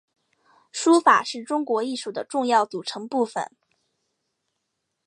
[0.71, 3.51] 书法是中国艺术的重要组成部份。